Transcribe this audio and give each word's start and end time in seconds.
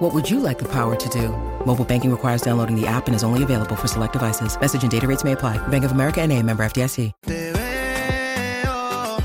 What 0.00 0.14
would 0.14 0.30
you 0.30 0.40
like 0.40 0.58
the 0.58 0.64
power 0.64 0.96
to 0.96 1.08
do? 1.10 1.28
Mobile 1.66 1.84
banking 1.84 2.10
requires 2.10 2.40
downloading 2.40 2.74
the 2.74 2.86
app 2.86 3.06
and 3.06 3.14
is 3.14 3.22
only 3.22 3.42
available 3.42 3.76
for 3.76 3.86
select 3.86 4.14
devices. 4.14 4.58
Message 4.58 4.82
and 4.82 4.90
data 4.90 5.06
rates 5.06 5.24
may 5.24 5.32
apply. 5.32 5.58
Bank 5.68 5.84
of 5.84 5.92
America 5.92 6.22
and 6.22 6.32
a 6.32 6.42
member 6.42 6.64
FDIC. 6.64 7.12
Te 7.26 7.52
veo 7.52 9.18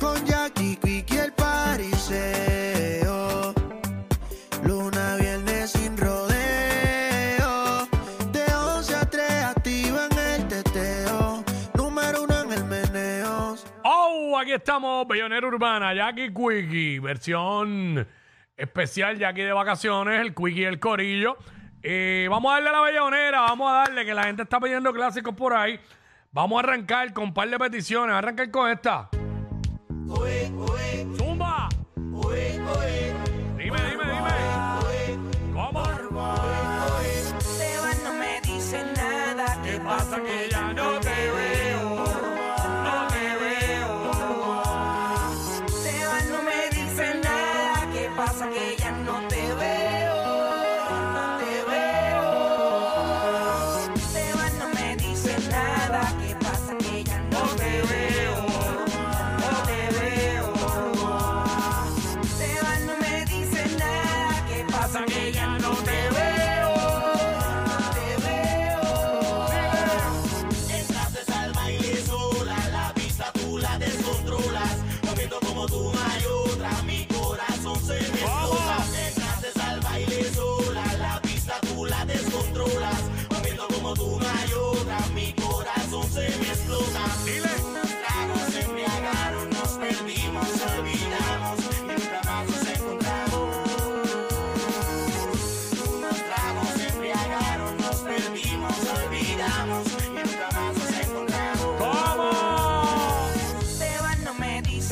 con 0.00 0.26
Jackie 0.26 0.74
Quickie 0.74 1.18
el 1.20 1.30
pariseo. 1.30 2.74
Luna 4.64 5.18
viernes 5.20 5.70
sin 5.70 5.96
rodeo. 5.96 7.86
De 8.32 8.42
11 8.52 8.94
a 8.96 9.08
3 9.08 9.44
activa 9.44 10.08
en 10.10 10.18
el 10.18 10.48
teteo. 10.48 11.44
Número 11.74 12.24
uno 12.24 12.42
en 12.42 12.50
el 12.50 12.64
meneo. 12.64 13.54
¡Oh! 13.84 14.36
Aquí 14.36 14.52
estamos, 14.52 15.06
Bellonera 15.06 15.46
Urbana, 15.46 15.94
Jackie 15.94 16.32
Quickie, 16.34 16.98
versión 16.98 18.04
especial 18.62 19.18
Jackie 19.18 19.42
de 19.42 19.52
vacaciones, 19.52 20.20
el 20.20 20.34
Quickie 20.34 20.60
y 20.60 20.64
el 20.64 20.78
Corillo. 20.78 21.36
Eh, 21.82 22.28
vamos 22.30 22.52
a 22.52 22.54
darle 22.54 22.68
a 22.68 22.72
la 22.72 22.80
Bellonera, 22.82 23.40
vamos 23.40 23.68
a 23.68 23.74
darle 23.78 24.04
que 24.04 24.14
la 24.14 24.22
gente 24.24 24.42
está 24.42 24.60
pidiendo 24.60 24.92
clásicos 24.92 25.34
por 25.34 25.52
ahí. 25.52 25.80
Vamos 26.30 26.56
a 26.56 26.60
arrancar 26.60 27.12
con 27.12 27.24
un 27.24 27.34
par 27.34 27.50
de 27.50 27.58
peticiones, 27.58 28.14
arrancar 28.14 28.50
con 28.52 28.70
esta. 28.70 29.08
¡Zumba! 31.18 31.68
Dime, 33.58 33.78
dime, 33.90 34.04
dime. 34.04 34.32
¿Cómo? 35.52 35.82
Te 37.58 37.78
vas, 37.80 38.02
no 38.04 38.12
me 38.14 38.40
dice 38.42 38.84
nada. 38.96 39.60
¿Qué 39.64 39.80
pasa 39.80 40.22
que 40.22 40.51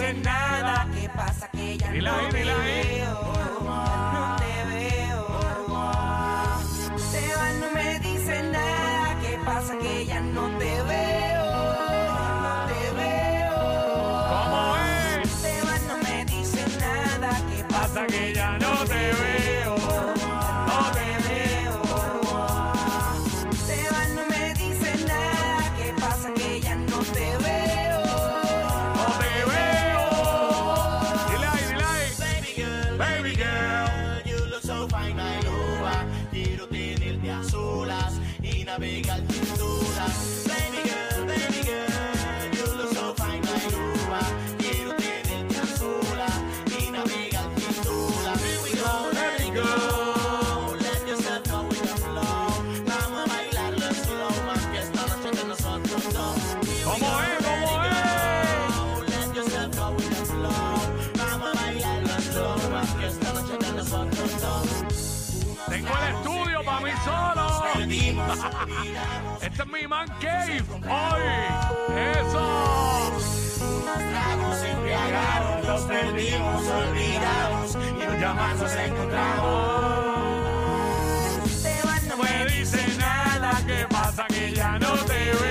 dice 0.00 0.14
nada. 0.14 0.86
¿Qué 0.94 1.08
pasa 1.10 1.48
que 1.50 1.76
veo? 1.78 2.02
No 2.02 2.79
navegar. 38.70 39.20
Baby 39.20 40.80
girl, 40.88 41.26
baby 41.26 41.60
girl, 41.66 42.54
you 42.54 42.66
look 42.78 42.90
so 42.94 43.14
fine, 43.14 43.42
ah. 43.44 44.30
Quiero 44.58 44.94
tenerte 44.94 45.58
a 45.58 45.66
solas 45.66 46.36
y 46.78 46.90
navegar 46.90 47.48
dudas. 47.84 48.38
Here 48.42 48.60
we 48.62 48.70
go, 48.78 48.92
let 49.18 49.42
go. 49.56 49.70
Yourself 51.08 51.44
go. 51.50 51.58
Vamos 52.86 53.18
a 53.20 53.92
slow, 54.04 54.34
más 54.46 54.62
noche 54.94 55.30
de 55.36 55.44
nosotros 55.48 56.02
dos. 56.14 56.38
¿Cómo 56.84 57.08
es? 57.22 57.36
¿Cómo 57.46 57.70
es? 57.82 57.98
Let 59.10 59.28
yourself 59.34 59.70
go. 59.76 59.86
Vamos 61.18 61.48
a 61.48 61.52
bailarlo 61.58 62.16
slow, 62.20 62.58
más 62.70 62.90
noche 62.94 63.56
de 63.58 63.70
nosotros. 63.72 64.30
Tengo 65.68 65.88
el 65.88 66.14
estudio 66.14 66.58
para 66.64 66.80
mí 66.80 66.90
solo. 67.04 67.29
Este 69.42 69.62
es 69.62 69.68
mi 69.68 69.86
man 69.86 70.08
cave. 70.20 70.62
Hoy. 70.70 71.22
Eso. 71.96 73.12
Unos 73.60 73.98
tragos 74.10 74.56
se 74.58 74.70
embriagaron, 74.70 75.66
los 75.66 75.82
perdimos, 75.82 76.68
olvidamos 76.68 77.74
y 77.74 77.92
nunca 77.92 78.34
más 78.34 78.56
nos 78.56 78.72
encontramos. 78.76 79.62
Te 81.62 81.82
vas, 81.86 82.02
no 82.04 82.16
Me 82.18 82.46
dice 82.46 82.86
nada. 82.98 83.60
¿Qué 83.66 83.86
pasa 83.88 84.26
que 84.28 84.52
ya 84.52 84.78
no 84.78 84.92
te 85.04 85.14
veo? 85.14 85.49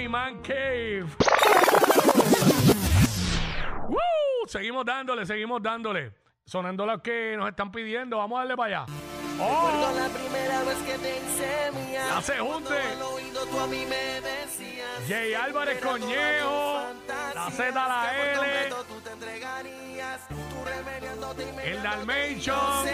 Mi 0.00 0.08
man 0.08 0.40
cave. 0.42 1.04
¡Woo! 3.88 3.98
seguimos 4.46 4.84
dándole, 4.84 5.26
seguimos 5.26 5.62
dándole. 5.62 6.14
Sonando 6.44 6.86
los 6.86 7.02
que 7.02 7.34
nos 7.36 7.48
están 7.48 7.70
pidiendo. 7.70 8.16
Vamos 8.16 8.36
a 8.36 8.40
darle 8.40 8.56
para 8.56 8.82
allá. 8.82 8.92
¡Oh! 9.38 9.92
la 9.94 10.08
primera 10.08 10.62
vez 10.62 10.78
que 10.78 10.98
te. 10.98 11.20
Ya 11.92 12.20
se 12.22 12.38
junte. 12.38 12.74
A. 12.74 12.96
Jay 15.08 15.34
Álvarez 15.34 15.80
Coñejo, 15.80 16.82
la 17.34 17.50
Z, 17.50 17.72
la 17.72 18.10
que 18.10 18.36
por 18.36 18.44
L. 21.38 21.70
El 21.70 21.82
Dalmation. 21.82 22.86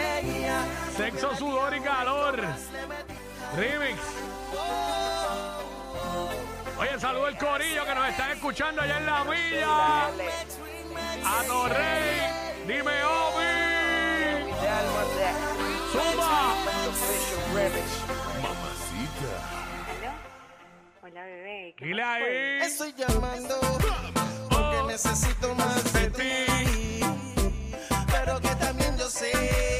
Sexo, 0.95 1.35
sudor 1.35 1.75
y 1.75 1.81
calor. 1.81 2.41
Remix. 3.55 3.99
Oye, 6.79 6.99
saludo 6.99 7.27
el 7.27 7.37
corillo 7.37 7.85
que 7.85 7.95
nos 7.95 8.07
están 8.09 8.31
escuchando 8.31 8.81
allá 8.81 8.97
en 8.97 9.05
la 9.05 9.23
villa. 9.23 10.07
A 11.25 11.43
Torrey. 11.47 12.21
Dime, 12.67 13.03
Obi. 13.03 13.57
Zumba. 15.91 16.53
¿Aló? 19.89 20.11
Hola, 21.01 21.23
bebé. 21.23 21.75
¿qué 21.77 21.85
Dile 21.85 22.03
ahí. 22.03 22.59
Estoy 22.61 22.93
llamando 22.93 23.59
porque 24.49 24.83
necesito 24.87 25.55
más 25.55 25.93
de 25.93 26.09
ti. 26.11 26.99
Pero 28.11 28.39
que 28.39 28.55
también 28.55 28.97
yo 28.97 29.09
sé 29.09 29.76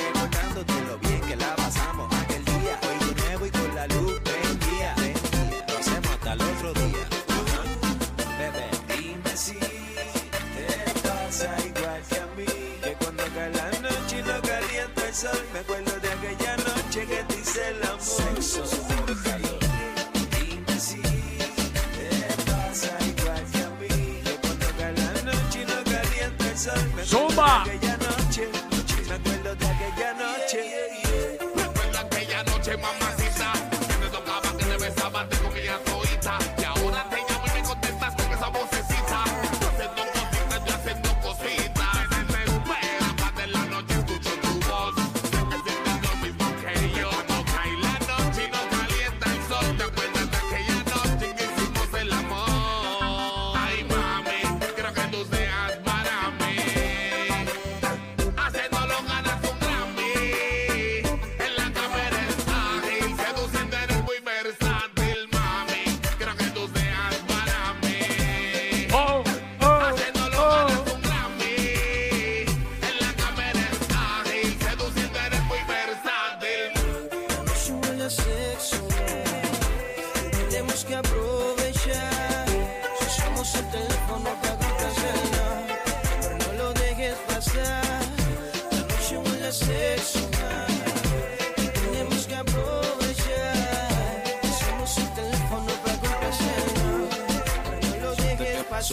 recordándote 0.00 0.80
lo 0.86 0.98
bien 0.98 1.20
que 1.20 1.36
la 1.36 1.54
pasamos 1.56 2.08
aquel 2.14 2.44
día. 2.44 2.80
Hoy 2.88 3.14
nuevo 3.22 3.46
y 3.46 3.50
con 3.50 3.74
la 3.74 3.86
luz. 3.88 4.20
Lo 5.68 5.78
hacemos 5.78 6.10
hasta 6.10 6.32
el 6.32 6.40
otro 6.40 6.72
día. 6.74 7.06
Si 9.34 9.54
te 9.54 9.88
pasa 11.06 11.54
igual 11.66 12.02
que 12.08 12.16
a 12.16 12.26
mí. 12.36 12.46
Que 12.82 12.92
cuando 12.98 13.24
cae 13.34 13.50
la 13.50 13.70
noche 13.80 14.18
y 14.18 14.22
no 14.22 14.40
calienta 14.40 15.06
el 15.06 15.14
sol. 15.14 15.44
Me 15.52 15.58
acuerdo 15.60 15.89
Me 27.50 27.89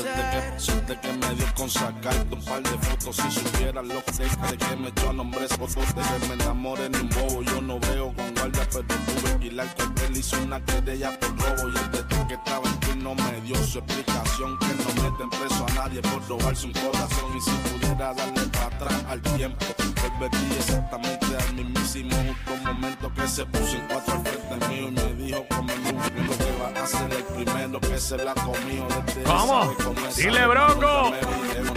dejes 0.03 0.15
Suerte 0.15 0.21
pasar. 0.21 0.53
que, 0.53 0.59
suerte 0.59 0.97
que 1.01 1.13
me 1.13 1.35
dio 1.35 1.46
con 1.57 1.69
sacarte 1.69 2.36
un 2.36 2.42
par 2.45 2.62
de 2.62 2.77
fotos 2.77 3.15
Si 3.15 3.31
supiera 3.31 3.81
lo 3.81 4.04
que 4.06 4.12
de 4.12 4.57
que 4.57 4.75
me 4.75 4.89
echó 4.89 5.09
a 5.09 5.13
nombres 5.13 5.50
fotos 5.50 5.75
De 5.95 6.01
que 6.01 6.27
me 6.27 6.33
enamoré 6.36 6.89
ni 6.89 7.00
un 7.00 7.09
bobo 7.09 7.42
Yo 7.42 7.62
no 7.62 7.80
veo 7.80 8.13
con 8.13 8.33
guardia 8.36 8.68
pero 8.71 8.86
tuve 8.86 9.21
que 9.21 9.30
alquilar 9.30 9.75
que 9.75 10.06
él 10.06 10.18
hizo 10.18 10.38
una 10.44 10.64
querella 10.64 11.19
por 11.19 11.30
robo 11.40 11.69
Y 11.69 11.78
el 11.78 11.92
detective 11.92 12.28
que 12.28 12.33
estaba 12.35 12.69
en 12.69 12.80
turno 12.80 13.16
me 13.16 13.42
dio 13.42 13.56
su 13.56 13.80
explicación 13.80 14.59
Que 14.59 14.68
no 14.68 15.04
meten 15.04 15.30
preso 15.30 15.66
a 15.68 15.73
nadie 15.73 16.02
por 16.02 16.28
robarse 16.28 16.68
un 16.68 16.73
corazón 16.73 17.37
Y 17.37 17.42
si 17.42 17.52
pudiera 17.52 18.14
darle 18.14 18.42
para 18.54 18.66
atrás 18.68 19.06
al 19.09 19.21
tiempo 19.21 19.66
Volvería 20.19 20.57
exactamente 20.57 21.26
al 21.26 21.54
mismísimo 21.56 22.16
justo 22.16 22.73
momento 22.73 23.14
que 23.14 23.28
se 23.28 23.45
puso 23.45 23.76
en 23.76 23.87
cuatro 23.87 24.14
al 24.14 24.23
frente 24.26 24.68
mío 24.68 24.87
Y 24.87 24.92
me 24.92 25.14
dijo 25.26 25.45
como 25.49 25.73
lo 25.73 26.37
que 26.37 26.52
va 26.61 26.83
a 26.83 26.87
ser 26.87 27.14
el 27.14 27.23
primero 27.23 27.80
que 27.80 27.97
se 27.99 28.18
la 28.18 28.33
comió 28.33 28.87
desde 29.06 29.23
¿Cómo? 29.23 29.76
Dile, 30.16 30.47
Broco. 30.47 31.14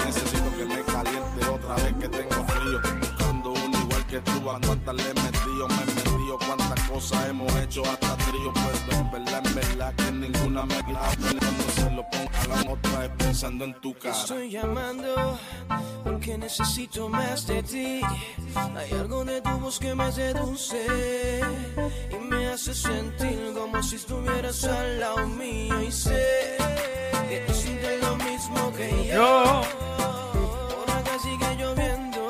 Necesito 0.07 0.57
que 0.57 0.65
me 0.65 0.83
caliente 0.83 1.47
otra 1.47 1.75
vez 1.77 1.95
que 2.01 2.09
tengo 2.09 2.45
frío. 2.47 2.81
Buscando 3.01 3.51
uno 3.51 3.79
igual 3.79 4.07
que 4.07 4.21
tú, 4.21 4.43
cuántas 4.43 4.95
le 4.95 5.03
he 5.03 5.15
metido, 5.15 5.69
me 5.69 5.83
he 5.83 5.87
metido, 5.87 6.39
cuántas 6.47 6.81
cosas 6.89 7.29
hemos 7.29 7.55
hecho 7.57 7.83
hasta 7.83 8.17
trío. 8.17 8.53
Pues 8.53 8.99
en 8.99 9.11
verdad, 9.11 9.47
en 9.47 9.55
verdad 9.55 9.95
que 9.95 10.13
ninguna 10.13 10.67
me 10.67 10.85
clava. 10.85 11.15
Cuando 11.17 11.65
se 11.75 11.91
lo 11.91 12.11
ponga 12.11 12.73
otra 12.73 12.99
vez 13.01 13.11
pensando 13.19 13.65
en 13.65 13.81
tu 13.81 13.95
cara. 13.95 14.15
Estoy 14.15 14.51
llamando 14.51 15.39
porque 16.05 16.37
necesito 16.39 17.09
más 17.09 17.47
de 17.47 17.63
ti. 17.63 18.01
Hay 18.77 18.93
algo 18.93 19.25
de 19.25 19.41
tu 19.41 19.51
voz 19.59 19.79
que 19.79 19.95
me 19.95 20.11
seduce 20.13 21.41
y 22.11 22.25
me 22.25 22.49
hace 22.49 22.75
sentir 22.75 23.53
como 23.55 23.83
si 23.83 23.97
estuvieras 23.97 24.65
al 24.65 25.01
lado 25.01 25.27
mío. 25.29 25.83
Y 25.83 25.93
sé 25.93 26.57
que 27.29 27.45
tú 27.47 27.55
lo 28.11 28.17
mismo 28.25 28.73
que 28.73 29.07
yo. 29.07 29.63
Por 30.75 30.91
acá 30.91 31.15
sigue 31.23 31.57
lloviendo 31.57 32.29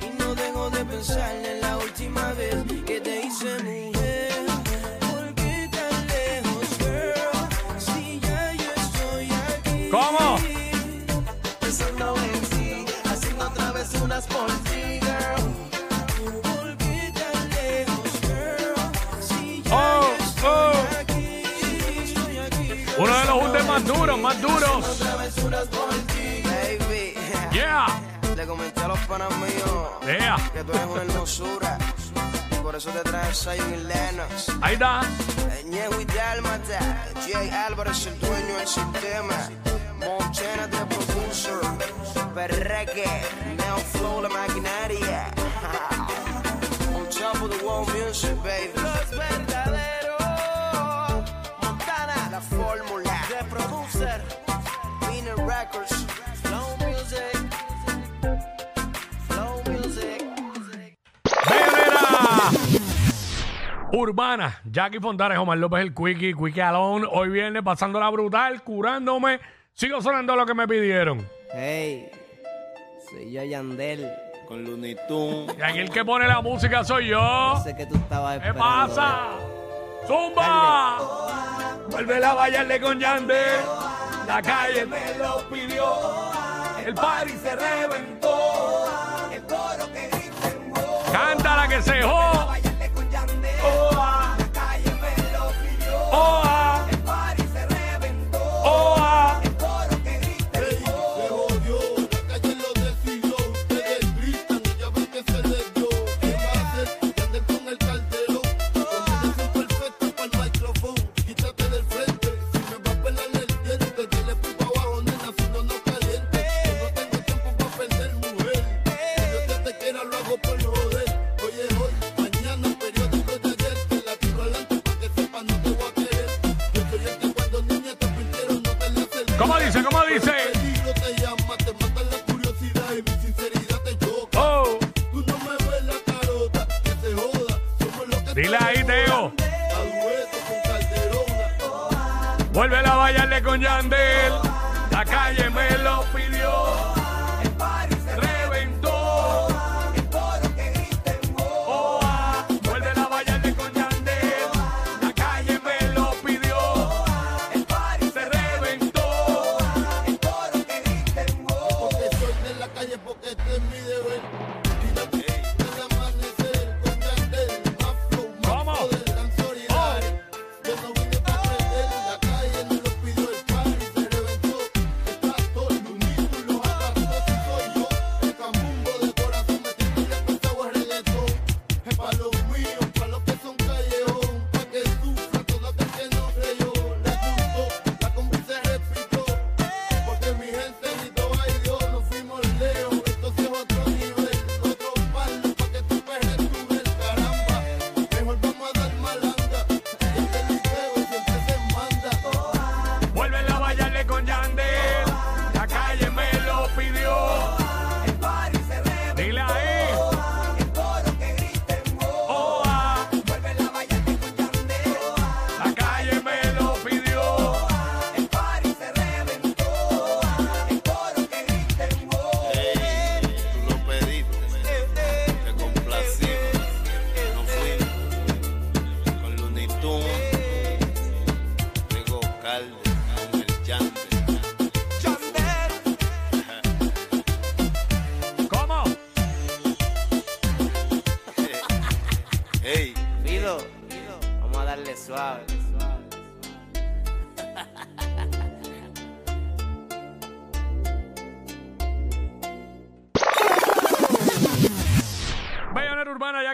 y 0.00 0.08
no 0.18 0.34
dejo 0.34 0.70
de 0.70 0.84
pensar 0.84 1.34
en 1.44 1.60
la 1.60 1.76
última 1.78 2.32
vez 2.32 2.56
que 2.86 3.00
te 3.00 3.26
hice 3.26 3.50
mujer. 3.64 4.46
¿Por 5.10 5.34
qué 5.34 5.68
tan 5.76 6.06
lejos, 6.14 6.68
girl? 6.78 7.80
Si 7.86 8.20
ya 8.20 8.52
yo 8.62 8.70
estoy 8.84 9.28
aquí. 9.52 9.90
¿Cómo? 9.90 10.38
Pensando 11.60 12.14
en 12.16 12.40
ti, 12.52 12.92
haciendo 13.04 13.50
travesuras 13.50 14.26
por 14.26 14.50
ti, 14.68 14.75
más 23.76 23.84
duros, 23.86 24.18
más 24.18 24.40
duros. 24.40 25.00
Baby. 26.44 27.14
Yeah. 27.52 27.86
Le 28.34 28.46
comenté 28.46 28.80
a 28.80 28.88
los 28.88 28.98
panas 29.00 29.30
míos 29.36 29.88
Yeah. 30.06 30.36
que 30.52 30.64
tú 30.64 30.72
eres 30.72 30.86
una 30.86 31.02
hermosura. 31.02 31.78
por 32.62 32.74
eso 32.74 32.90
te 32.90 33.00
traje 33.00 33.34
Zion 33.34 33.74
y 33.74 33.76
Lennox. 33.84 34.50
Ahí 34.62 34.74
está. 34.74 35.02
Ñejo 35.66 36.00
y 36.00 36.04
Dálmata, 36.06 37.04
Jay 37.26 37.50
Álvarez, 37.50 38.06
el 38.06 38.18
dueño 38.18 38.56
del 38.56 38.66
sistema. 38.66 39.48
Montana, 39.98 40.68
the 40.70 40.86
producer. 40.86 41.60
Perreque, 42.34 43.22
Neo 43.56 43.76
Flow, 43.92 44.22
la 44.22 44.28
maquinaria. 44.28 45.30
On 46.94 47.06
top 47.10 47.42
of 47.42 47.50
the 47.50 47.64
world 47.64 47.88
music, 47.94 48.34
baby. 48.42 48.72
Urbana, 63.96 64.60
Jackie 64.70 65.00
Fontanes, 65.00 65.38
Omar 65.38 65.56
López, 65.56 65.80
el 65.80 65.94
Quickie, 65.94 66.34
Quickie 66.34 66.60
Alone. 66.60 67.06
Hoy 67.10 67.30
viernes 67.30 67.62
pasándola 67.62 68.10
brutal, 68.10 68.62
curándome. 68.62 69.40
Sigo 69.72 70.02
sonando 70.02 70.36
lo 70.36 70.44
que 70.44 70.52
me 70.52 70.68
pidieron. 70.68 71.26
Hey, 71.54 72.10
soy 73.08 73.32
yo 73.32 73.42
Yandel. 73.42 74.06
Con 74.46 74.64
Looney 74.64 74.96
Tunes. 75.08 75.56
Y 75.58 75.62
aquí 75.62 75.78
el 75.78 75.90
que 75.90 76.04
pone 76.04 76.28
la 76.28 76.40
música 76.42 76.84
soy 76.84 77.08
yo. 77.08 77.58
Sé 77.64 77.74
que 77.74 77.86
tú 77.86 77.96
estabas 77.96 78.38
¿Qué 78.38 78.48
esperando. 78.48 78.60
pasa? 78.94 79.28
¡Zumba! 80.06 80.98
Vuelve 81.90 82.24
a 82.24 82.34
bailarle 82.34 82.80
con 82.80 83.00
Yandel. 83.00 83.60
La 84.26 84.42
calle 84.42 84.84
me 84.84 85.18
lo 85.18 85.48
pidió. 85.48 85.86
El 86.84 86.94
party 86.94 87.32
se 87.32 87.56
reventó. 87.56 88.38
Cántala 91.10 91.66
que 91.66 91.80
se 91.82 92.02
Oa. 93.66 94.36
Oa. 96.12 96.42
Oa. 96.42 96.55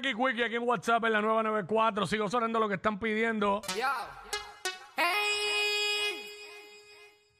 Jackie 0.02 0.16
Quickie 0.16 0.44
aquí 0.44 0.56
en 0.56 0.64
WhatsApp 0.64 1.04
en 1.04 1.12
la 1.12 1.20
nueva 1.20 1.44
94. 1.44 2.06
Sigo 2.06 2.28
sonando 2.28 2.58
lo 2.58 2.68
que 2.68 2.74
están 2.74 2.98
pidiendo. 2.98 3.62
¡Hey! 4.96 5.06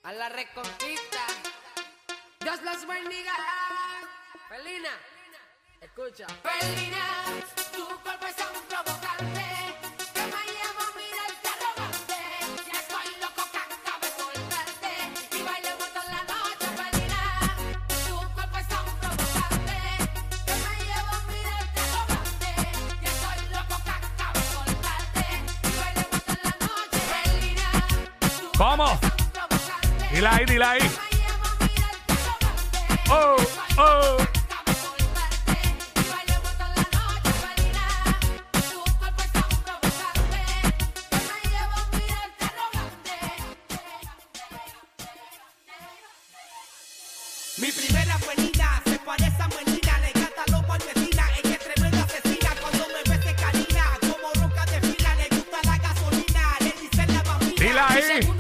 A 0.04 0.12
la 0.12 0.28
reconquista. 0.28 1.26
Dios 2.40 2.62
los 2.62 2.86
bendiga. 2.86 3.32
Felina, 4.48 4.90
escucha. 5.80 6.26
Felina, 6.28 7.04
tu 7.72 7.84
cuerpo 8.00 8.26
es 8.26 8.36
un 8.38 8.62
provocante. 8.68 9.31
¿Cómo? 28.62 28.96
Dile 30.12 30.28
ahí, 30.28 30.44
dile 30.46 30.64
ahí. 30.64 30.90
Oh, 33.10 33.36
oh. 33.76 34.16
Mi 47.58 47.72
primera 47.72 48.16
buenina 48.18 48.80
se 48.84 48.98
parece 49.00 49.42
a 49.42 49.48
Melina, 49.48 49.98
le 49.98 50.08
encanta 50.10 50.42
los 50.52 50.64
palmetinas, 50.66 51.30
ella 51.42 51.56
es 51.56 51.58
tremenda 51.58 52.04
asesina, 52.04 52.50
cuando 52.60 52.86
me 52.86 53.10
ve 53.10 53.22
se 53.24 53.34
canina, 53.34 53.98
como 54.02 54.32
roca 54.40 54.64
de 54.66 54.80
fila, 54.80 55.14
le 55.16 55.36
gusta 55.36 55.58
la 55.64 55.78
gasolina, 55.78 56.56
le 56.60 56.72
dicen 56.80 57.12
la 57.12 57.22
bambina. 57.24 57.54
Dile 57.56 57.80
ahí. 57.80 58.31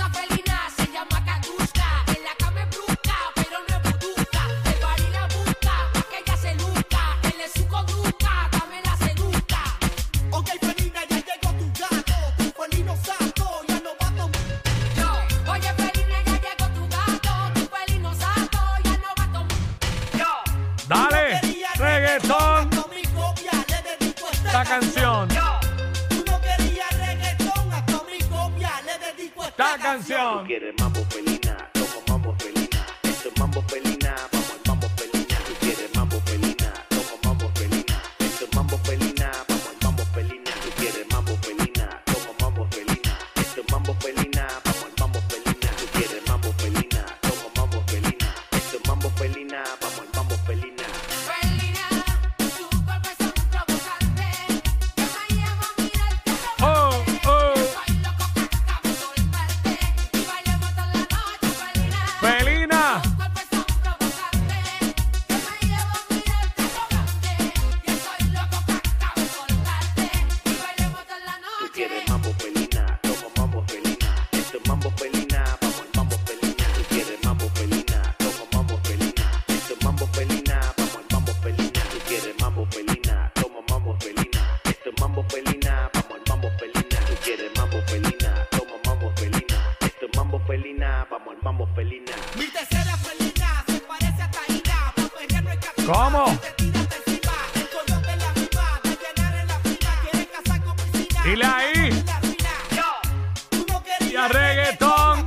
Dile 101.24 101.44
ahí. 101.44 102.04
Y 104.00 104.16
a 104.16 104.28
reggaetón. 104.28 105.26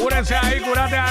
Cúrense 0.00 0.34
ahí, 0.34 0.60
cúrate 0.60 0.96
ahí. 0.96 1.07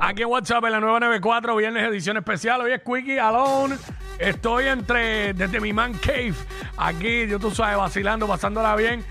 Aquí 0.00 0.22
en 0.22 0.28
WhatsApp 0.28 0.64
en 0.64 0.72
la 0.72 0.80
994, 0.80 1.56
viernes 1.56 1.88
edición 1.88 2.16
especial. 2.16 2.60
Hoy 2.60 2.72
es 2.72 2.82
Quickie 2.82 3.20
Alone. 3.20 3.76
Estoy 4.18 4.66
entre, 4.66 5.32
desde 5.32 5.60
mi 5.60 5.72
man 5.72 5.94
cave, 5.94 6.34
aquí, 6.76 7.26
yo 7.28 7.38
tú 7.38 7.50
sabes, 7.52 7.76
vacilando, 7.76 8.26
pasándola 8.26 8.74
bien. 8.74 9.04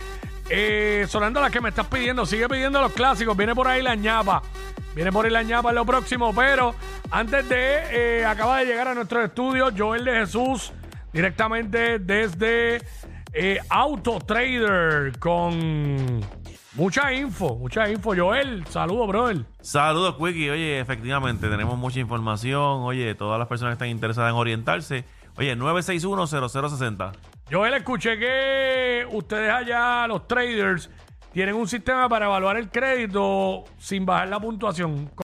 Eh, 0.49 1.05
sonando 1.07 1.39
las 1.39 1.51
que 1.51 1.61
me 1.61 1.69
estás 1.69 1.87
pidiendo. 1.87 2.25
Sigue 2.25 2.49
pidiendo 2.49 2.81
los 2.81 2.91
clásicos. 2.91 3.37
Viene 3.37 3.55
por 3.55 3.69
ahí 3.69 3.81
la 3.81 3.95
ñapa. 3.95 4.41
Viene 4.93 5.11
por 5.11 5.25
ahí 5.25 5.31
la 5.31 5.43
ñapa 5.43 5.69
en 5.69 5.75
lo 5.75 5.85
próximo. 5.85 6.35
Pero 6.35 6.75
antes 7.09 7.47
de, 7.47 8.19
eh, 8.19 8.25
acaba 8.25 8.59
de 8.59 8.65
llegar 8.65 8.89
a 8.89 8.93
nuestro 8.93 9.23
estudio 9.23 9.69
Joel 9.75 10.03
de 10.03 10.11
Jesús, 10.11 10.73
directamente 11.13 11.99
desde 11.99 12.81
eh, 13.31 13.59
Auto 13.69 14.19
Trader, 14.19 15.17
con 15.19 16.40
mucha 16.73 17.13
info, 17.13 17.55
mucha 17.55 17.89
info. 17.89 18.15
Joel, 18.15 18.65
saludos, 18.67 19.07
brother. 19.07 19.45
Saludos, 19.61 20.15
Quickie. 20.15 20.49
Oye, 20.49 20.79
efectivamente, 20.79 21.47
tenemos 21.49 21.77
mucha 21.77 21.99
información. 21.99 22.81
Oye, 22.81 23.13
todas 23.15 23.37
las 23.37 23.47
personas 23.47 23.71
que 23.71 23.75
están 23.75 23.89
interesadas 23.89 24.31
en 24.31 24.37
orientarse. 24.37 25.05
Oye, 25.37 25.55
961-0060. 25.55 27.11
Joel, 27.51 27.73
escuché 27.73 28.17
que 28.17 29.07
ustedes 29.11 29.51
allá, 29.51 30.07
los 30.07 30.27
traders, 30.27 30.89
tienen 31.33 31.55
un 31.55 31.67
sistema 31.67 32.09
para 32.09 32.25
evaluar 32.25 32.57
el 32.57 32.69
crédito 32.69 33.63
sin 33.77 34.05
bajar 34.05 34.29
la 34.29 34.39
puntuación. 34.39 35.11